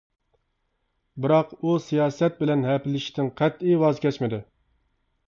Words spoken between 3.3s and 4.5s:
قەتئىي ۋاز كەچمىدى.